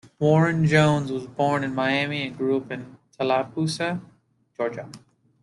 Warren 0.17 0.65
Jones 0.65 1.11
was 1.11 1.27
born 1.27 1.63
in 1.63 1.75
Miami 1.75 2.25
and 2.25 2.35
grew 2.35 2.57
up 2.57 2.71
in 2.71 2.97
Tallapoosa, 3.19 4.01
Georgia. 4.57 4.89